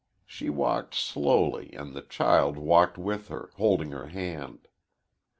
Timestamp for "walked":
0.49-0.95, 2.57-2.97